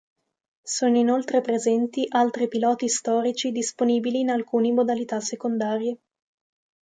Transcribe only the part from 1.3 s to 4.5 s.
presenti altri piloti storici disponibili in